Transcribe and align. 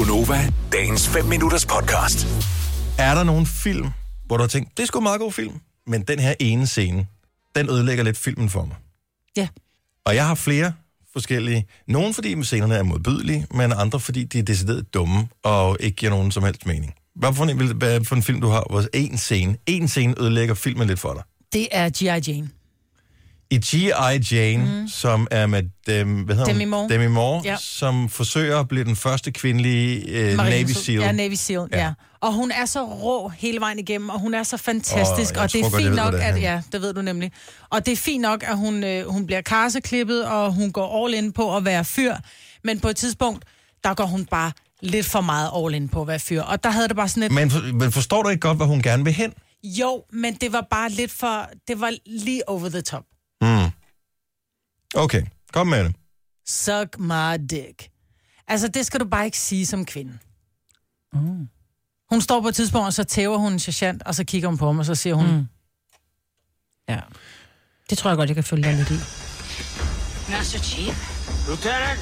Gunova, 0.00 0.52
dagens 0.72 1.08
5 1.08 1.24
minutters 1.24 1.66
podcast. 1.66 2.26
Er 2.98 3.14
der 3.14 3.24
nogen 3.24 3.46
film, 3.46 3.86
hvor 4.26 4.36
du 4.36 4.42
har 4.42 4.48
tænkt, 4.48 4.76
det 4.76 4.82
er 4.82 4.86
sgu 4.86 4.98
en 4.98 5.02
meget 5.02 5.20
god 5.20 5.32
film, 5.32 5.54
men 5.86 6.02
den 6.02 6.18
her 6.18 6.34
ene 6.40 6.66
scene, 6.66 7.06
den 7.56 7.70
ødelægger 7.70 8.04
lidt 8.04 8.18
filmen 8.18 8.50
for 8.50 8.64
mig? 8.64 8.76
Ja. 9.36 9.48
Og 10.04 10.14
jeg 10.14 10.26
har 10.26 10.34
flere 10.34 10.72
forskellige. 11.12 11.66
Nogle 11.88 12.14
fordi 12.14 12.42
scenerne 12.42 12.74
er 12.74 12.82
modbydelige, 12.82 13.46
men 13.54 13.72
andre 13.72 14.00
fordi 14.00 14.24
de 14.24 14.38
er 14.38 14.42
decideret 14.42 14.94
dumme 14.94 15.28
og 15.42 15.76
ikke 15.80 15.96
giver 15.96 16.10
nogen 16.10 16.30
som 16.30 16.42
helst 16.42 16.66
mening. 16.66 16.94
Hvad 17.14 17.34
for 17.34 17.44
en, 17.44 17.76
hvad 17.76 18.04
for 18.04 18.16
en 18.16 18.22
film 18.22 18.40
du 18.40 18.48
har, 18.48 18.66
hvor 18.70 18.84
en 18.94 19.18
scene, 19.18 19.56
en 19.66 19.88
scene 19.88 20.14
ødelægger 20.20 20.54
filmen 20.54 20.86
lidt 20.86 21.00
for 21.00 21.12
dig? 21.12 21.22
Det 21.52 21.68
er 21.72 21.88
G.I. 21.88 22.30
Jane. 22.30 22.50
I 23.52 23.58
G.I. 23.58 24.34
Jane, 24.34 24.80
mm. 24.80 24.88
som 24.88 25.26
er 25.30 25.46
med 25.46 25.62
dem, 25.86 26.22
hvad 26.22 26.34
hedder 26.36 26.52
Demi? 26.52 26.64
Moore. 26.64 26.88
Demi 26.88 27.06
Moore, 27.06 27.42
Ja. 27.44 27.56
som 27.60 28.08
forsøger 28.08 28.60
at 28.60 28.68
blive 28.68 28.84
den 28.84 28.96
første 28.96 29.30
kvindelige 29.30 30.08
øh, 30.08 30.36
Marine 30.36 30.56
Navy 30.56 30.70
SEAL. 30.70 31.00
Ja, 31.00 31.12
Navy 31.12 31.34
SEAL, 31.34 31.68
Ja. 31.72 31.78
ja. 31.84 31.92
Og 32.20 32.32
hun 32.32 32.50
er 32.50 32.64
så 32.66 32.84
rå 32.84 33.28
hele 33.28 33.60
vejen 33.60 33.78
igennem, 33.78 34.08
og 34.08 34.20
hun 34.20 34.34
er 34.34 34.42
så 34.42 34.56
fantastisk. 34.56 35.34
Jeg 35.34 35.42
og 35.42 35.52
det 35.52 35.60
er 35.60 35.70
fint 35.78 35.94
nok, 35.94 36.10
hvad 36.10 36.20
det 36.20 36.28
er. 36.28 36.34
at... 36.34 36.42
Ja, 36.42 36.62
det 36.72 36.82
ved 36.82 36.92
du 36.94 37.02
nemlig. 37.02 37.32
Og 37.70 37.86
det 37.86 37.92
er 37.92 37.96
fint 37.96 38.22
nok, 38.22 38.42
at 38.46 38.56
hun, 38.56 38.84
øh, 38.84 39.06
hun 39.08 39.26
bliver 39.26 39.40
karseklippet, 39.40 40.24
og 40.24 40.52
hun 40.54 40.72
går 40.72 41.04
all 41.06 41.14
in 41.14 41.32
på 41.32 41.56
at 41.56 41.64
være 41.64 41.84
fyr. 41.84 42.14
Men 42.64 42.80
på 42.80 42.88
et 42.88 42.96
tidspunkt, 42.96 43.44
der 43.84 43.94
går 43.94 44.04
hun 44.06 44.24
bare 44.24 44.52
lidt 44.82 45.06
for 45.06 45.20
meget 45.20 45.50
all 45.56 45.74
in 45.74 45.88
på 45.88 46.00
at 46.00 46.06
være 46.08 46.18
fyr. 46.18 46.42
Og 46.42 46.64
der 46.64 46.70
havde 46.70 46.88
det 46.88 46.96
bare 46.96 47.08
sådan 47.08 47.22
et... 47.22 47.32
Men, 47.32 47.50
for, 47.50 47.72
men 47.74 47.92
forstår 47.92 48.22
du 48.22 48.28
ikke 48.28 48.40
godt, 48.40 48.56
hvor 48.56 48.66
hun 48.66 48.82
gerne 48.82 49.04
vil 49.04 49.12
hen? 49.12 49.32
Jo, 49.64 50.02
men 50.12 50.34
det 50.34 50.52
var 50.52 50.66
bare 50.70 50.90
lidt 50.90 51.10
for... 51.12 51.46
Det 51.68 51.80
var 51.80 51.92
lige 52.06 52.48
over 52.48 52.68
the 52.68 52.80
top. 52.80 53.02
Okay, 54.94 55.22
kom 55.52 55.66
med 55.66 55.84
det. 55.84 55.94
Suck 56.46 56.98
my 56.98 57.38
dick. 57.50 57.90
Altså, 58.48 58.68
det 58.68 58.86
skal 58.86 59.00
du 59.00 59.04
bare 59.08 59.24
ikke 59.24 59.38
sige 59.38 59.66
som 59.66 59.84
kvinde. 59.86 60.18
Mm. 61.12 61.48
Hun 62.10 62.20
står 62.20 62.40
på 62.40 62.48
et 62.48 62.54
tidspunkt, 62.54 62.86
og 62.86 62.92
så 62.92 63.04
tæver 63.04 63.36
hun 63.38 63.52
en 63.52 63.58
sergeant, 63.58 64.02
og 64.02 64.14
så 64.14 64.24
kigger 64.24 64.48
hun 64.48 64.58
på 64.58 64.66
ham, 64.66 64.78
og 64.78 64.84
så 64.84 64.94
siger 64.94 65.14
hun... 65.14 65.26
Mm. 65.36 65.46
Ja. 66.88 67.00
Det 67.90 67.98
tror 67.98 68.10
jeg 68.10 68.16
godt, 68.16 68.28
jeg 68.28 68.34
kan 68.34 68.44
følge 68.44 68.62
dig 68.62 68.74
lidt 68.74 68.90
i. 68.90 68.98
Master 70.30 70.58
Chief, 70.58 70.96
Lieutenant, 71.46 72.00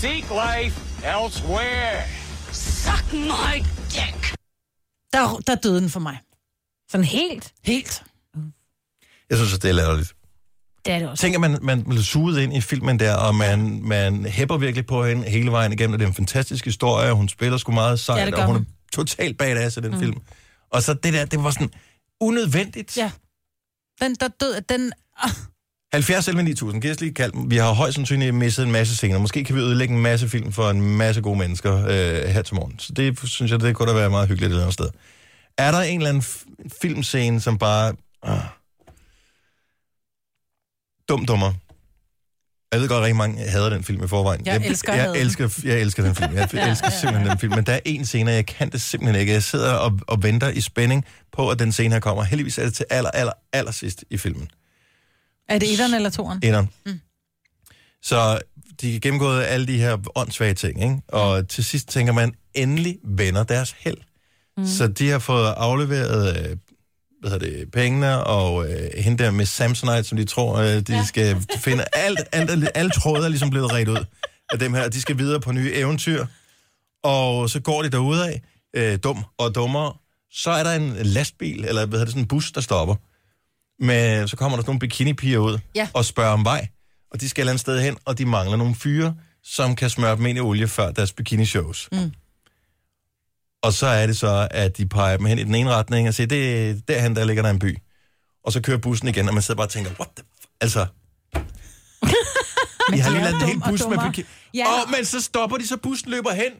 seek 0.00 0.24
life 0.30 0.80
elsewhere. 1.06 2.02
suck 2.52 3.12
my 3.12 3.54
dick. 3.90 4.34
Der, 5.12 5.38
der 5.46 5.54
døde 5.54 5.80
den 5.80 5.90
for 5.90 6.00
mig. 6.00 6.18
Sådan 6.88 7.04
helt. 7.04 7.52
Helt. 7.64 8.04
Jeg 9.30 9.38
synes, 9.38 9.54
at 9.54 9.62
det 9.62 9.68
er 9.68 9.74
latterligt. 9.74 10.14
Det 10.84 10.94
er 10.94 10.98
det 10.98 11.08
også. 11.08 11.22
Tænk, 11.22 11.34
at 11.34 11.40
man, 11.40 11.58
man 11.62 11.84
bliver 11.84 12.02
suget 12.02 12.42
ind 12.42 12.56
i 12.56 12.60
filmen 12.60 12.98
der, 12.98 13.14
og 13.14 13.34
man, 13.34 13.80
man 13.82 14.24
hæpper 14.24 14.56
virkelig 14.56 14.86
på 14.86 15.04
hende 15.04 15.28
hele 15.28 15.50
vejen 15.50 15.72
igennem. 15.72 15.92
og 15.92 15.98
Det 15.98 16.04
er 16.04 16.08
en 16.08 16.14
fantastisk 16.14 16.64
historie, 16.64 17.10
og 17.10 17.16
hun 17.16 17.28
spiller 17.28 17.58
sgu 17.58 17.72
meget 17.72 17.90
Ja, 17.90 17.96
sejt, 17.96 18.26
det 18.26 18.34
og 18.34 18.46
hun 18.46 18.56
er 18.56 18.60
totalt 18.92 19.38
badass 19.38 19.76
i 19.76 19.80
den 19.80 19.90
mm. 19.90 19.98
film. 19.98 20.16
Og 20.72 20.82
så 20.82 20.94
det 20.94 21.12
der, 21.12 21.24
det 21.24 21.44
var 21.44 21.50
sådan 21.50 21.70
unødvendigt. 22.20 22.96
Ja. 22.96 23.10
Den, 24.02 24.14
der 24.14 24.28
døde, 24.40 24.60
den... 24.68 24.92
Ah, 25.22 25.30
70 25.92 26.28
11 26.28 26.42
9000, 26.42 26.82
giv 26.82 26.90
os 26.90 27.00
lige 27.00 27.14
kald. 27.14 27.32
Vi 27.48 27.56
har 27.56 27.72
højst 27.72 27.94
sandsynligt 27.94 28.34
misset 28.34 28.64
en 28.64 28.72
masse 28.72 28.96
scener. 28.96 29.18
Måske 29.18 29.44
kan 29.44 29.56
vi 29.56 29.60
ødelægge 29.60 29.94
en 29.94 30.00
masse 30.00 30.28
film 30.28 30.52
for 30.52 30.70
en 30.70 30.96
masse 30.96 31.20
gode 31.20 31.38
mennesker 31.38 31.76
øh, 31.76 32.28
her 32.28 32.42
til 32.42 32.54
morgen. 32.54 32.78
Så 32.78 32.92
det 32.92 33.18
synes 33.24 33.52
jeg, 33.52 33.60
det 33.60 33.76
kunne 33.76 33.88
da 33.88 33.96
være 33.96 34.10
meget 34.10 34.28
hyggeligt 34.28 34.48
et 34.48 34.52
eller 34.52 34.62
andet 34.62 34.74
sted. 34.74 34.88
Er 35.58 35.70
der 35.70 35.80
en 35.80 36.00
eller 36.00 36.08
anden 36.08 36.24
filmscene, 36.82 37.40
som 37.40 37.58
bare... 37.58 37.94
Øh, 38.26 38.32
dum 41.10 41.26
dummer. 41.26 41.52
Jeg 42.72 42.80
ved 42.80 42.88
godt, 42.88 42.96
at 42.98 43.02
rigtig 43.02 43.16
mange 43.16 43.38
hader 43.48 43.70
den 43.70 43.84
film 43.84 44.04
i 44.04 44.08
forvejen. 44.08 44.46
Jeg 44.46 44.62
elsker 44.64 44.92
at 44.92 44.98
jeg, 44.98 45.08
den. 45.08 45.16
elsker, 45.16 45.60
jeg 45.64 45.80
elsker 45.80 46.02
den 46.02 46.14
film. 46.14 46.34
Jeg 46.34 46.48
elsker 46.70 46.90
simpelthen 46.90 47.30
den 47.30 47.38
film. 47.38 47.54
Men 47.54 47.66
der 47.66 47.72
er 47.72 47.80
en 47.84 48.06
scene, 48.06 48.30
jeg 48.30 48.46
kan 48.46 48.70
det 48.70 48.80
simpelthen 48.80 49.20
ikke. 49.20 49.32
Jeg 49.32 49.42
sidder 49.42 49.72
og, 49.72 50.00
og 50.08 50.22
venter 50.22 50.48
i 50.48 50.60
spænding 50.60 51.04
på, 51.32 51.50
at 51.50 51.58
den 51.58 51.72
scene 51.72 51.94
her 51.94 52.00
kommer. 52.00 52.22
Heldigvis 52.22 52.58
er 52.58 52.64
det 52.64 52.74
til 52.74 52.86
aller, 52.90 53.10
aller, 53.10 53.32
aller 53.52 53.72
sidst 53.72 54.04
i 54.10 54.16
filmen. 54.16 54.48
er 55.48 55.58
det 55.58 55.72
etteren 55.72 55.94
eller 55.94 56.10
toeren? 56.10 56.40
Inderen. 56.42 56.68
Mm. 56.86 57.00
Så 58.02 58.38
de 58.80 58.92
har 58.92 59.00
gennemgået 59.00 59.42
alle 59.44 59.66
de 59.66 59.78
her 59.78 59.96
åndssvage 60.14 60.54
ting, 60.54 60.82
ikke? 60.82 60.96
Og 61.08 61.48
til 61.48 61.64
sidst 61.64 61.88
tænker 61.88 62.12
man, 62.12 62.34
endelig 62.54 62.98
vender 63.04 63.42
deres 63.44 63.74
held. 63.78 63.98
Mm. 64.56 64.66
Så 64.66 64.86
de 64.88 65.08
har 65.10 65.18
fået 65.18 65.54
afleveret 65.56 66.50
øh, 66.50 66.56
hvad 67.20 67.30
hedder 67.30 67.46
det, 67.50 67.70
pengene, 67.72 68.24
og 68.24 68.70
øh, 68.70 68.90
hende 68.96 69.24
der 69.24 69.30
med 69.30 69.46
Samsonite, 69.46 70.04
som 70.04 70.18
de 70.18 70.24
tror, 70.24 70.56
øh, 70.56 70.66
de 70.80 70.82
ja. 70.96 71.04
skal 71.04 71.36
finde. 71.58 71.84
Alt, 71.92 72.18
alt, 72.32 72.50
alt, 72.50 72.68
alle 72.74 72.90
tråde 72.90 73.24
er 73.24 73.28
ligesom 73.28 73.50
blevet 73.50 73.72
ret 73.72 73.88
ud 73.88 74.04
af 74.52 74.58
dem 74.58 74.74
her, 74.74 74.84
og 74.84 74.92
de 74.92 75.00
skal 75.00 75.18
videre 75.18 75.40
på 75.40 75.52
nye 75.52 75.72
eventyr. 75.74 76.26
Og 77.02 77.50
så 77.50 77.60
går 77.60 77.82
de 77.82 77.88
derude 77.90 78.28
af, 78.28 78.42
øh, 78.76 78.98
dum 79.04 79.24
og 79.38 79.54
dummere. 79.54 79.92
Så 80.32 80.50
er 80.50 80.62
der 80.62 80.72
en 80.72 80.96
lastbil, 81.02 81.64
eller 81.64 81.86
hvad 81.86 81.98
hedder 81.98 82.04
det, 82.04 82.12
sådan 82.12 82.22
en 82.22 82.28
bus, 82.28 82.52
der 82.52 82.60
stopper. 82.60 82.94
Men 83.84 84.28
så 84.28 84.36
kommer 84.36 84.56
der 84.56 84.62
sådan 84.62 84.68
nogle 84.70 84.80
bikinipiger 84.80 85.38
ud 85.38 85.58
Ja. 85.74 85.88
og 85.94 86.04
spørger 86.04 86.32
om 86.32 86.44
vej. 86.44 86.68
Og 87.12 87.20
de 87.20 87.28
skal 87.28 87.40
et 87.40 87.42
eller 87.42 87.50
andet 87.52 87.60
sted 87.60 87.80
hen, 87.80 87.96
og 88.04 88.18
de 88.18 88.24
mangler 88.26 88.56
nogle 88.56 88.74
fyre, 88.74 89.14
som 89.44 89.76
kan 89.76 89.90
smøre 89.90 90.16
dem 90.16 90.26
ind 90.26 90.38
i 90.38 90.40
olie 90.40 90.68
før 90.68 90.90
deres 90.90 91.12
bikini-shows. 91.12 91.88
Mm. 91.92 92.12
Og 93.62 93.72
så 93.72 93.86
er 93.86 94.06
det 94.06 94.16
så, 94.16 94.48
at 94.50 94.76
de 94.76 94.88
peger 94.88 95.16
dem 95.16 95.26
hen 95.26 95.38
i 95.38 95.44
den 95.44 95.54
ene 95.54 95.70
retning 95.70 96.08
og 96.08 96.14
siger, 96.14 96.26
det 96.26 96.70
er 96.70 96.74
derhen, 96.88 97.16
der 97.16 97.24
ligger 97.24 97.42
der 97.42 97.50
en 97.50 97.58
by. 97.58 97.78
Og 98.44 98.52
så 98.52 98.60
kører 98.60 98.78
bussen 98.78 99.08
igen, 99.08 99.28
og 99.28 99.34
man 99.34 99.42
sidder 99.42 99.56
bare 99.56 99.66
og 99.66 99.70
tænker, 99.70 99.90
what 99.90 100.08
the 100.16 100.24
f-? 100.42 100.56
Altså, 100.60 100.86
de 102.92 103.00
har 103.00 103.10
lige 103.10 103.22
lavet 103.24 103.42
en 103.42 103.48
hel 103.48 103.56
og 103.62 103.70
bus 103.70 103.80
med 103.88 103.98
bikini. 103.98 104.26
Ja. 104.54 104.64
Åh, 104.68 104.90
men 104.90 105.04
så 105.04 105.20
stopper 105.20 105.56
de, 105.56 105.66
så 105.68 105.76
bussen 105.76 106.10
løber 106.10 106.32
hen. 106.32 106.52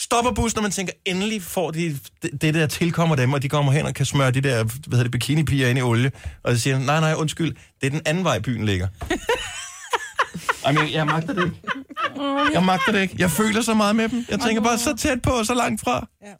Stopper 0.00 0.32
bussen, 0.32 0.58
og 0.58 0.62
man 0.62 0.72
tænker, 0.72 0.92
endelig 1.04 1.42
får 1.42 1.70
de 1.70 1.98
det, 2.22 2.42
det 2.42 2.54
der 2.54 2.66
tilkommer 2.66 3.16
dem, 3.16 3.32
og 3.32 3.42
de 3.42 3.48
kommer 3.48 3.72
hen 3.72 3.86
og 3.86 3.94
kan 3.94 4.06
smøre 4.06 4.30
de 4.30 4.40
der, 4.40 4.64
hvad 4.64 4.72
hedder 4.90 5.02
det, 5.02 5.12
bikinipiger 5.12 5.68
ind 5.68 5.78
i 5.78 5.82
olie. 5.82 6.12
Og 6.44 6.54
så 6.54 6.60
siger 6.60 6.78
nej, 6.78 7.00
nej, 7.00 7.14
undskyld, 7.14 7.56
det 7.80 7.86
er 7.86 7.90
den 7.90 8.02
anden 8.06 8.24
vej, 8.24 8.38
byen 8.38 8.66
ligger. 8.66 8.88
Jamen, 10.66 10.82
jeg, 10.82 10.92
jeg 10.92 11.06
magter 11.06 11.32
det 11.32 11.44
ikke. 11.44 11.56
Jeg 12.52 12.62
magter 12.64 12.92
det 12.92 13.00
ikke. 13.00 13.14
Jeg 13.18 13.30
føler 13.30 13.62
så 13.62 13.74
meget 13.74 13.96
med 13.96 14.08
dem. 14.08 14.24
Jeg 14.30 14.40
tænker 14.40 14.62
bare, 14.62 14.78
så 14.78 14.96
tæt 14.96 15.22
på 15.22 15.30
og 15.30 15.46
så 15.46 15.54
langt 15.54 15.80
fra. 15.80 16.08
Ja. 16.22 16.32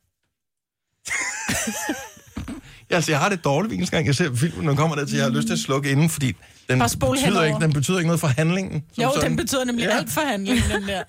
altså, 2.96 3.12
jeg 3.12 3.20
har 3.20 3.28
det 3.28 3.44
dårligt 3.44 3.70
hver 3.70 3.76
eneste 3.76 3.96
gang, 3.96 4.06
jeg 4.06 4.14
ser 4.14 4.34
filmen, 4.36 4.64
når 4.64 4.70
den 4.70 4.76
kommer 4.76 4.96
der 4.96 5.04
til, 5.06 5.16
jeg 5.16 5.24
har 5.24 5.30
lyst 5.32 5.46
til 5.46 5.52
at 5.54 5.58
slukke 5.60 5.90
inden, 5.90 6.08
fordi 6.10 6.26
den 6.68 6.78
betyder, 6.78 7.14
henover. 7.24 7.44
ikke, 7.44 7.60
den 7.60 7.72
betyder 7.72 7.98
ikke 7.98 8.06
noget 8.06 8.20
for 8.20 8.26
handlingen. 8.28 8.84
Jo, 9.02 9.10
sådan. 9.14 9.30
den 9.30 9.36
betyder 9.36 9.64
nemlig 9.64 9.84
Ja. 9.84 9.96
alt 9.96 10.10
for 10.12 10.20
handlingen, 10.20 10.70
den 10.70 10.88
der. 10.88 11.02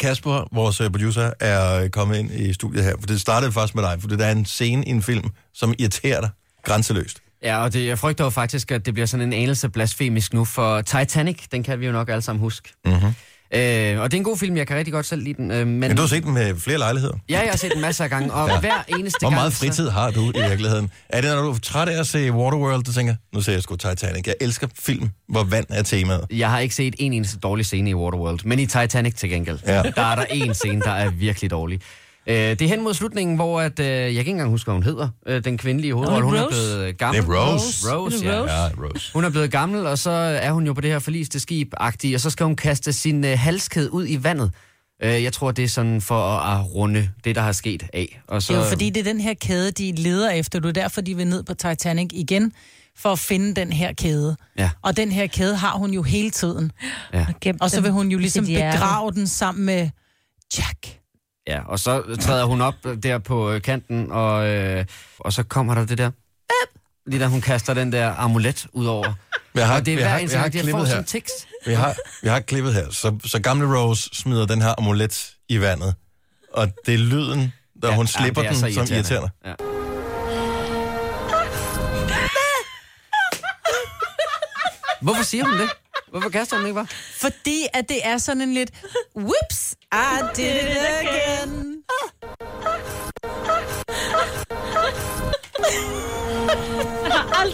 Kasper, 0.00 0.48
vores 0.54 0.80
øh, 0.80 0.90
producer, 0.90 1.30
er 1.40 1.88
kommet 1.88 2.16
ind 2.18 2.30
i 2.30 2.52
studiet 2.52 2.84
her, 2.84 2.94
for 3.00 3.06
det 3.06 3.20
startede 3.20 3.52
faktisk 3.52 3.74
med 3.74 3.82
dig, 3.82 3.96
for 4.00 4.08
der 4.08 4.26
er 4.26 4.32
en 4.32 4.44
scene 4.44 4.84
i 4.86 4.90
en 4.90 5.02
film, 5.02 5.30
som 5.54 5.74
irriterer 5.78 6.20
dig 6.20 6.30
grænseløst. 6.64 7.18
Ja, 7.42 7.62
og 7.62 7.72
det, 7.72 7.86
jeg 7.86 7.98
frygter 7.98 8.24
jo 8.24 8.30
faktisk, 8.30 8.70
at 8.70 8.86
det 8.86 8.94
bliver 8.94 9.06
sådan 9.06 9.26
en 9.26 9.32
anelse 9.32 9.68
blasfemisk 9.68 10.32
nu, 10.34 10.44
for 10.44 10.80
Titanic, 10.80 11.48
den 11.52 11.62
kan 11.62 11.80
vi 11.80 11.86
jo 11.86 11.92
nok 11.92 12.08
alle 12.08 12.22
sammen 12.22 12.40
huske. 12.40 12.68
Mm-hmm. 12.84 13.14
Øh, 13.54 14.00
og 14.00 14.10
det 14.10 14.16
er 14.16 14.20
en 14.20 14.24
god 14.24 14.38
film, 14.38 14.56
jeg 14.56 14.66
kan 14.66 14.76
rigtig 14.76 14.92
godt 14.92 15.06
selv 15.06 15.22
lide 15.22 15.34
den. 15.34 15.50
Øh, 15.50 15.66
men, 15.66 15.80
Men 15.80 15.96
du 15.96 16.02
har 16.02 16.06
set 16.08 16.22
den 16.24 16.34
med 16.34 16.56
flere 16.60 16.78
lejligheder. 16.78 17.14
Ja, 17.30 17.40
jeg 17.40 17.50
har 17.50 17.56
set 17.56 17.72
den 17.72 17.80
masser 17.80 18.04
af 18.04 18.10
gange, 18.10 18.32
og 18.32 18.48
ja. 18.48 18.60
hver 18.60 18.84
eneste 18.88 19.18
Hvor 19.20 19.28
gang... 19.28 19.34
meget 19.40 19.52
så- 19.52 19.58
fritid 19.58 19.88
har 19.88 20.10
du 20.10 20.30
i 20.34 20.48
virkeligheden? 20.48 20.90
Er 21.08 21.20
det, 21.20 21.30
når 21.30 21.42
du 21.42 21.50
er 21.50 21.58
træt 21.62 21.88
af 21.88 22.00
at 22.00 22.06
se 22.06 22.32
Waterworld, 22.32 22.82
du 22.84 22.92
tænker, 22.92 23.14
nu 23.34 23.40
ser 23.40 23.52
jeg 23.52 23.62
sgu 23.62 23.76
Titanic. 23.76 24.26
Jeg 24.26 24.34
elsker 24.40 24.66
film, 24.78 25.08
hvor 25.28 25.44
vand 25.44 25.66
er 25.68 25.82
temaet. 25.82 26.26
Jeg 26.30 26.50
har 26.50 26.58
ikke 26.58 26.74
set 26.74 26.94
en 26.98 27.12
eneste 27.12 27.38
dårlig 27.38 27.66
scene 27.66 27.90
i 27.90 27.94
Waterworld, 27.94 28.38
men 28.44 28.58
i 28.58 28.66
Titanic 28.66 29.14
til 29.14 29.28
gengæld, 29.30 29.58
ja. 29.66 29.82
der 29.82 30.02
er 30.02 30.14
der 30.14 30.24
en 30.30 30.54
scene, 30.54 30.80
der 30.80 30.90
er 30.92 31.10
virkelig 31.10 31.50
dårlig. 31.50 31.80
Øh, 32.26 32.34
det 32.36 32.62
er 32.62 32.68
hen 32.68 32.82
mod 32.82 32.94
slutningen, 32.94 33.36
hvor 33.36 33.60
at, 33.60 33.78
øh, 33.80 33.86
jeg 33.86 34.02
kan 34.10 34.18
ikke 34.18 34.30
engang 34.30 34.50
huske, 34.50 34.66
hvad 34.66 34.74
hun 34.74 34.82
hedder, 34.82 35.08
øh, 35.26 35.44
den 35.44 35.58
kvindelige 35.58 35.94
hovedrolle. 35.94 36.24
Hun 36.24 36.34
er 36.34 36.42
Rose? 36.44 36.48
blevet 36.56 36.80
øh, 36.80 36.86
Det 36.86 36.98
gammel. 36.98 37.22
er 37.22 37.26
Rose. 37.52 37.94
Rose, 37.96 38.18
Det 38.18 38.24
ja. 38.24 38.40
Rose. 38.40 38.52
Ja, 38.52 38.68
Rose. 38.68 39.10
Hun 39.14 39.24
er 39.24 39.30
blevet 39.30 39.50
gammel, 39.50 39.86
og 39.86 39.98
så 39.98 40.10
er 40.10 40.52
hun 40.52 40.66
jo 40.66 40.72
på 40.72 40.80
det 40.80 40.90
her 40.90 40.98
forliste 40.98 41.40
skib 41.40 41.72
og 41.80 41.92
så 42.16 42.30
skal 42.30 42.46
hun 42.46 42.56
kaste 42.56 42.92
sin 42.92 43.24
øh, 43.24 43.38
halskæde 43.38 43.92
ud 43.92 44.06
i 44.08 44.24
vandet. 44.24 44.50
Øh, 45.04 45.22
jeg 45.22 45.32
tror, 45.32 45.50
det 45.50 45.64
er 45.64 45.68
sådan 45.68 46.00
for 46.00 46.28
at, 46.28 46.58
at 46.58 46.74
runde 46.74 47.08
det, 47.24 47.34
der 47.34 47.40
har 47.42 47.52
sket 47.52 47.82
af. 47.92 48.20
Og 48.28 48.42
så, 48.42 48.52
Det 48.52 48.58
er 48.58 48.64
jo 48.64 48.68
fordi, 48.68 48.90
det 48.90 49.00
er 49.00 49.04
den 49.12 49.20
her 49.20 49.34
kæde, 49.34 49.70
de 49.70 49.92
leder 49.92 50.30
efter. 50.30 50.60
Det 50.60 50.68
er 50.68 50.72
derfor, 50.82 51.00
de 51.00 51.16
vil 51.16 51.26
ned 51.26 51.42
på 51.42 51.54
Titanic 51.54 52.08
igen, 52.12 52.52
for 52.98 53.12
at 53.12 53.18
finde 53.18 53.54
den 53.54 53.72
her 53.72 53.92
kæde. 53.92 54.36
Ja. 54.58 54.70
Og 54.82 54.96
den 54.96 55.12
her 55.12 55.26
kæde 55.26 55.56
har 55.56 55.72
hun 55.78 55.90
jo 55.90 56.02
hele 56.02 56.30
tiden. 56.30 56.72
Ja. 57.14 57.26
Og 57.60 57.70
så 57.70 57.80
vil 57.80 57.90
hun 57.90 58.08
jo 58.10 58.18
ligesom 58.18 58.44
begrave 58.46 59.10
den 59.12 59.26
sammen 59.26 59.66
med 59.66 59.88
Jack. 60.58 61.01
Ja, 61.46 61.60
og 61.66 61.78
så 61.78 62.16
træder 62.20 62.44
hun 62.44 62.60
op 62.60 62.74
der 63.02 63.18
på 63.18 63.52
øh, 63.52 63.62
kanten, 63.62 64.10
og, 64.10 64.48
øh, 64.48 64.84
og 65.18 65.32
så 65.32 65.42
kommer 65.42 65.74
der 65.74 65.84
det 65.84 65.98
der... 65.98 66.10
Lige 67.06 67.20
da 67.20 67.26
hun 67.26 67.40
kaster 67.40 67.74
den 67.74 67.92
der 67.92 68.14
amulet 68.14 68.66
ud 68.72 68.86
over. 68.86 69.12
Jeg 69.54 69.66
har, 69.66 69.76
og 69.76 69.86
det 69.86 69.94
er 69.94 69.96
jeg 69.96 70.04
hver 70.04 70.10
har, 70.10 70.18
eneste 70.18 70.34
jeg 70.34 70.42
har 70.42 70.48
gang, 70.48 70.66
de 70.66 70.70
får 70.70 70.84
sådan 70.84 71.04
tekst. 71.04 71.48
Vi 71.66 71.72
har, 71.72 71.96
vi 72.22 72.28
har 72.28 72.40
klippet 72.40 72.74
her. 72.74 72.90
Så, 72.90 73.18
så 73.24 73.40
gamle 73.40 73.78
Rose 73.78 74.10
smider 74.12 74.46
den 74.46 74.62
her 74.62 74.74
amulet 74.78 75.34
i 75.48 75.60
vandet. 75.60 75.94
Og 76.52 76.68
det 76.86 76.94
er 76.94 76.98
lyden, 76.98 77.52
da 77.82 77.88
ja, 77.88 77.94
hun 77.94 78.06
slipper 78.06 78.42
er 78.42 78.46
den, 78.46 78.56
så 78.56 78.74
som 78.74 78.86
irriterende. 78.96 79.30
Ja. 79.46 79.54
Hvorfor 85.02 85.22
siger 85.22 85.44
hun 85.44 85.58
det? 85.60 85.70
Hvorfor 86.10 86.28
kaster 86.28 86.56
hun 86.56 86.66
ikke 86.66 86.74
bare? 86.74 86.86
Fordi 87.20 87.66
at 87.74 87.88
det 87.88 88.06
er 88.06 88.18
sådan 88.18 88.42
en 88.42 88.54
lidt, 88.54 88.70
whoops, 89.16 89.74
I 89.92 90.22
did 90.36 90.46
it 90.46 90.91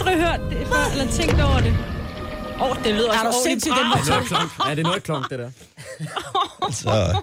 aldrig 0.09 0.27
hørt 0.27 0.41
det 0.51 0.67
før, 0.67 0.91
eller 0.93 1.13
tænkt 1.13 1.41
over 1.41 1.61
det. 1.61 1.77
Åh, 2.61 2.71
oh, 2.71 2.77
det 2.85 2.95
lyder 2.95 3.13
Er 3.13 3.27
også 3.27 3.39
den 3.45 3.61
ordentligt. 3.71 3.71
var 3.71 3.77
Er 3.81 3.95
det 3.95 4.05
noget 4.05 4.27
klonk? 4.27 4.51
Er 4.71 4.75
det 4.75 4.85
noget 4.85 5.03
klonk, 5.03 5.31
det 5.31 5.39
der? 5.39 5.51
Så 6.83 7.23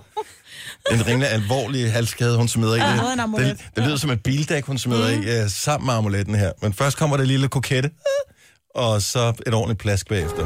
en 0.92 1.08
rimelig 1.08 1.30
alvorlig 1.30 1.92
halskæde, 1.92 2.38
hun 2.38 2.48
smider 2.48 2.76
i. 2.76 2.80
Ja, 2.80 2.94
det, 2.94 3.46
det, 3.46 3.58
det 3.76 3.84
lyder 3.84 3.98
som 3.98 4.10
et 4.10 4.24
bildæk, 4.24 4.66
hun 4.66 4.78
smider 4.78 5.18
mm. 5.18 5.24
i, 5.24 5.44
uh, 5.44 5.50
sammen 5.50 5.86
med 5.86 5.94
amuletten 5.94 6.36
her. 6.36 6.52
Men 6.62 6.74
først 6.74 6.98
kommer 6.98 7.18
det 7.18 7.28
lille 7.28 7.48
kokette, 7.48 7.90
og 8.76 9.02
så 9.02 9.34
et 9.48 9.54
ordentligt 9.54 9.80
plask 9.80 10.08
bagefter. 10.08 10.46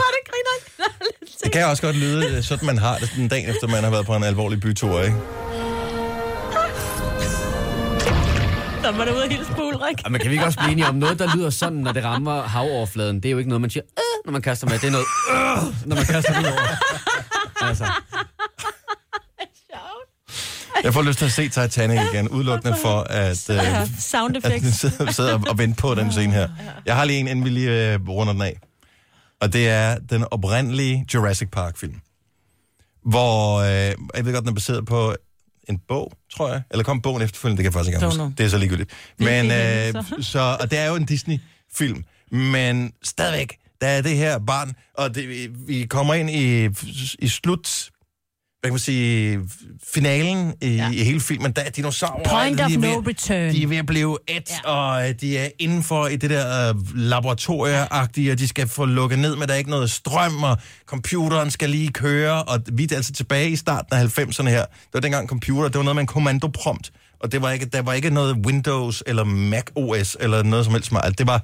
Var 0.00 0.10
det 0.14 0.22
griner? 0.30 0.56
Det 1.44 1.52
kan 1.52 1.66
også 1.66 1.82
godt 1.82 1.96
lyde, 1.96 2.26
øh, 2.26 2.42
sådan 2.42 2.66
man 2.66 2.78
har 2.78 2.98
det 2.98 3.12
den 3.16 3.28
dag 3.28 3.48
efter, 3.48 3.66
man 3.66 3.84
har 3.84 3.90
været 3.90 4.06
på 4.06 4.16
en 4.16 4.24
alvorlig 4.24 4.60
bytur, 4.60 5.02
ikke? 5.02 5.16
Så 8.98 9.04
var 9.04 9.10
det 9.10 9.16
ude 9.16 9.24
af 9.24 9.30
hele 9.30 9.44
Ulrik. 9.62 10.04
Ja, 10.04 10.08
men 10.08 10.20
kan 10.20 10.30
vi 10.30 10.34
ikke 10.34 10.46
også 10.46 10.58
blive 10.58 10.72
enige 10.72 10.86
om 10.86 10.94
noget, 10.94 11.18
der 11.18 11.36
lyder 11.36 11.50
sådan, 11.50 11.78
når 11.78 11.92
det 11.92 12.04
rammer 12.04 12.42
havoverfladen? 12.42 13.16
Det 13.16 13.24
er 13.24 13.30
jo 13.30 13.38
ikke 13.38 13.48
noget, 13.48 13.60
man 13.60 13.70
siger, 13.70 13.82
øh, 13.98 14.24
når 14.24 14.32
man 14.32 14.42
kaster 14.42 14.66
med. 14.66 14.78
Det 14.78 14.86
er 14.86 14.90
noget, 14.90 15.06
øh, 15.30 15.88
når 15.88 15.96
man 15.96 16.04
kaster 16.04 16.40
det 16.40 16.46
over. 16.46 16.76
Altså, 17.68 17.84
Jeg 20.84 20.94
får 20.94 21.02
lyst 21.02 21.18
til 21.18 21.24
at 21.24 21.32
se 21.32 21.48
Titanic 21.48 22.00
igen, 22.12 22.28
udelukkende 22.28 22.76
for 22.82 23.00
at, 23.00 23.50
øh, 23.50 23.88
Sound 23.98 24.36
at 24.36 24.44
effects. 24.44 24.76
sidde, 24.80 25.12
sidde 25.12 25.34
og, 25.34 25.42
og 25.48 25.58
vente 25.58 25.80
på 25.80 25.94
den 25.94 26.12
scene 26.12 26.32
her. 26.32 26.48
Jeg 26.86 26.96
har 26.96 27.04
lige 27.04 27.18
en, 27.18 27.28
inden 27.28 27.44
vi 27.44 27.50
lige 27.50 27.92
øh, 27.92 28.08
runder 28.08 28.32
den 28.32 28.42
af. 28.42 28.58
Og 29.40 29.52
det 29.52 29.68
er 29.68 29.98
den 30.10 30.24
oprindelige 30.30 31.06
Jurassic 31.14 31.48
Park-film. 31.50 31.94
Hvor, 33.04 33.58
øh, 33.58 33.94
jeg 34.14 34.24
ved 34.24 34.32
godt, 34.32 34.42
den 34.42 34.48
er 34.48 34.54
baseret 34.54 34.86
på 34.86 35.14
en 35.68 35.78
bog, 35.88 36.12
tror 36.34 36.48
jeg. 36.52 36.62
Eller 36.70 36.84
kom 36.84 37.00
bogen 37.00 37.22
efterfølgende, 37.22 37.56
det 37.56 37.64
kan 37.64 37.72
jeg 37.72 37.72
faktisk 37.72 37.94
ikke 37.94 38.04
huske. 38.06 38.18
know. 38.18 38.32
Det 38.38 38.46
er 38.46 38.50
så 38.50 38.58
ligegyldigt. 38.58 38.90
Men, 39.18 39.46
øh, 39.46 40.04
så, 40.20 40.56
og 40.60 40.70
det 40.70 40.78
er 40.78 40.86
jo 40.86 40.94
en 40.94 41.04
Disney-film. 41.04 42.04
Men 42.30 42.92
stadigvæk, 43.02 43.58
der 43.80 43.86
er 43.86 44.02
det 44.02 44.16
her 44.16 44.38
barn, 44.38 44.72
og 44.94 45.14
det, 45.14 45.50
vi 45.68 45.86
kommer 45.86 46.14
ind 46.14 46.30
i, 46.30 46.68
i 47.18 47.28
slut 47.28 47.90
hvad 48.60 48.70
kan 48.70 48.72
man 48.72 48.78
sige, 48.78 49.40
finalen 49.94 50.54
i, 50.62 50.68
ja. 50.68 50.90
i 50.90 51.04
hele 51.04 51.20
filmen, 51.20 51.52
der 51.52 51.62
er 51.62 51.70
dinosaurer. 51.70 52.28
Point 52.28 52.58
de 52.58 52.64
of 52.64 52.70
ved- 52.70 52.78
no 52.78 52.98
return. 53.08 53.52
De 53.54 53.62
er 53.62 53.66
ved 53.66 53.76
at 53.76 53.86
blive 53.86 54.18
et, 54.28 54.50
ja. 54.64 54.70
og 54.70 55.08
øh, 55.08 55.14
de 55.20 55.38
er 55.38 55.48
indenfor 55.58 56.06
i 56.06 56.16
det 56.16 56.30
der 56.30 56.74
uh, 56.74 56.80
laboratorieagtige, 56.94 58.32
og 58.32 58.38
de 58.38 58.48
skal 58.48 58.68
få 58.68 58.84
lukket 58.84 59.18
ned, 59.18 59.36
men 59.36 59.48
der 59.48 59.54
er 59.54 59.58
ikke 59.58 59.70
noget 59.70 59.90
strøm, 59.90 60.42
og 60.42 60.56
computeren 60.86 61.50
skal 61.50 61.70
lige 61.70 61.88
køre, 61.92 62.42
og 62.42 62.60
vi 62.72 62.88
er 62.92 62.96
altså 62.96 63.12
tilbage 63.12 63.50
i 63.50 63.56
starten 63.56 63.96
af 63.96 64.18
90'erne 64.18 64.48
her. 64.48 64.60
Det 64.64 64.94
var 64.94 65.00
dengang 65.00 65.28
computer, 65.28 65.68
det 65.68 65.76
var 65.78 65.82
noget 65.84 65.96
med 65.96 66.02
en 66.02 66.06
kommandoprompt, 66.06 66.90
og 67.20 67.32
det 67.32 67.42
var 67.42 67.50
ikke, 67.50 67.66
der 67.66 67.82
var 67.82 67.92
ikke 67.92 68.10
noget 68.10 68.36
Windows 68.46 69.02
eller 69.06 69.24
Mac 69.24 69.64
OS 69.74 70.16
eller 70.20 70.42
noget 70.42 70.64
som 70.64 70.74
helst 70.74 70.88
smart. 70.88 71.18
Det 71.18 71.26
var, 71.26 71.42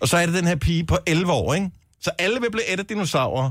og 0.00 0.08
så 0.08 0.16
er 0.16 0.26
det 0.26 0.34
den 0.34 0.46
her 0.46 0.56
pige 0.56 0.86
på 0.86 0.98
11 1.06 1.32
år, 1.32 1.54
ikke? 1.54 1.70
Så 2.00 2.10
alle 2.18 2.40
vil 2.40 2.50
blive 2.50 2.72
et 2.72 2.78
af 2.80 2.86
dinosaurer. 2.86 3.50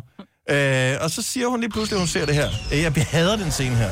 Øh, 0.50 0.98
og 1.02 1.12
så 1.12 1.22
siger 1.22 1.48
hun 1.48 1.60
lige 1.60 1.70
pludselig, 1.70 1.96
at 1.96 2.00
hun 2.02 2.08
ser 2.08 2.26
det 2.26 2.36
her. 2.36 2.50
Øh, 2.74 2.82
Jeg 2.82 2.94
hader 3.12 3.36
den 3.36 3.52
scene 3.52 3.76
her. 3.76 3.90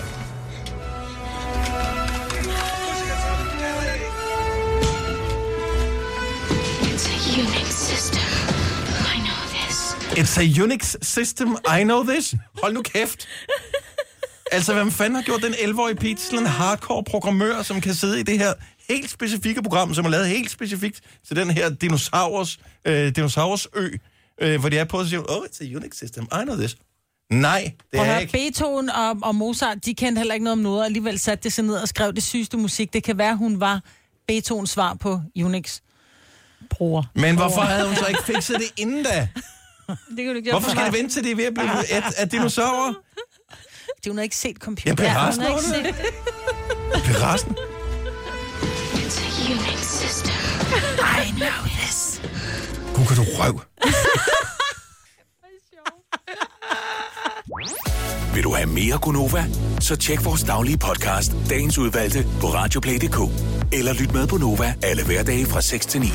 It's 6.92 7.08
a 7.08 7.18
Unix 7.42 7.74
system. 7.74 8.22
I 9.16 9.20
know 9.20 9.42
this. 9.54 9.78
It's 10.18 10.38
a 10.38 10.64
Unix 10.64 10.96
system, 11.02 11.58
I 11.80 11.84
know 11.84 12.04
this. 12.04 12.36
Hold 12.64 12.74
nu 12.74 12.82
kæft. 12.82 13.28
Altså, 14.52 14.74
hvem 14.74 14.92
fanden 14.92 15.16
har 15.16 15.22
gjort 15.22 15.42
den 15.42 15.54
11-årige 15.54 15.96
pige 15.96 16.16
til 16.16 16.38
en 16.38 16.46
hardcore 16.46 17.04
programmør, 17.04 17.62
som 17.62 17.82
kan 17.82 17.94
sidde 17.94 18.20
i 18.20 18.24
det 18.24 18.38
her 18.40 18.54
helt 18.90 19.10
specifikke 19.10 19.62
program, 19.64 19.94
som 19.94 20.06
er 20.06 20.10
lavet 20.10 20.28
helt 20.28 20.52
specifikt 20.52 21.00
til 21.28 21.36
den 21.36 21.50
her 21.52 21.70
dinosaurs, 21.70 22.60
øh, 22.86 23.16
dinosaurs 23.16 23.68
ø, 23.76 23.90
øh, 24.42 24.60
hvor 24.60 24.70
de 24.70 24.78
er 24.78 24.86
og 24.86 25.06
hun, 25.10 25.26
oh, 25.30 25.44
it's 25.44 25.64
a 25.74 25.76
Unix 25.78 25.96
system, 25.96 26.24
I 26.24 26.44
know 26.44 26.56
this. 26.56 26.78
Nej, 27.32 27.62
det 27.78 27.86
Prøv 27.94 28.02
at 28.02 28.08
er 28.08 28.12
høre, 28.12 28.22
ikke. 28.22 28.32
Beethoven 28.34 28.90
og, 28.90 29.18
og 29.22 29.36
Mozart, 29.36 29.86
de 29.86 29.94
kendte 29.94 30.20
heller 30.20 30.34
ikke 30.34 30.44
noget 30.44 30.52
om 30.54 30.60
noget, 30.60 30.80
og 30.80 30.86
alligevel 30.86 31.20
satte 31.20 31.44
det 31.44 31.54
sig 31.54 31.66
ned 31.66 31.76
og 31.76 31.88
skrev 31.88 32.14
det 32.14 32.24
sygeste 32.24 32.58
musik. 32.58 32.94
Det 32.94 33.04
kan 33.04 33.18
være, 33.18 33.36
hun 33.36 33.60
var 33.60 33.82
Beethovens 34.28 34.70
svar 34.70 34.94
på 34.94 35.22
Unix. 35.44 35.80
Bruger. 36.70 37.04
Men 37.16 37.36
hvorfor 37.36 37.62
havde 37.62 37.88
hun 37.88 37.96
så 37.96 38.06
ikke 38.06 38.24
fikset 38.24 38.56
det 38.60 38.72
inden 38.78 39.04
da? 39.04 39.28
Det 39.88 39.98
kan 40.18 40.26
du 40.26 40.34
ikke 40.34 40.52
Hvorfor 40.52 40.70
skal 40.70 40.86
det 40.86 40.94
vente 40.94 41.14
til 41.16 41.24
det 41.24 41.32
er 41.32 41.36
ved 41.36 41.46
at 41.46 41.54
blive 41.54 41.98
et 41.98 42.04
af 42.18 42.30
dinosaurer? 42.30 42.94
De 44.04 44.10
hun 44.10 44.18
har 44.18 44.24
ikke 44.24 44.36
set 44.36 44.58
computer. 44.58 45.04
Jamen, 45.04 45.22
resten 45.28 45.44
har 45.46 45.52
af 45.52 45.74
ikke 45.74 45.88
det. 45.88 45.96
set 45.96 46.06
det. 47.06 47.24
Resten? 47.24 47.56
It's 48.94 49.20
a 49.22 49.52
Unix 49.52 49.86
system. 50.02 50.32
I 51.24 51.32
know 51.40 51.66
this. 51.66 52.09
Gud, 53.00 53.08
kan 53.08 53.16
du 53.16 53.24
røv. 53.40 53.62
Vil 58.34 58.44
du 58.44 58.54
have 58.54 58.70
mere 58.70 59.00
Gunova? 59.02 59.46
Så 59.80 59.96
tjek 59.96 60.26
vores 60.26 60.44
daglige 60.44 60.78
podcast, 60.78 61.32
dagens 61.50 61.78
udvalgte, 61.78 62.26
på 62.42 62.48
radioplay.dk. 62.48 63.20
Eller 63.74 63.94
lyt 63.94 64.14
med 64.14 64.28
på 64.28 64.38
Nova 64.38 64.74
alle 64.84 65.06
hverdage 65.06 65.46
fra 65.46 65.62
6 65.62 65.86
til 65.86 66.02
9. 66.02 66.08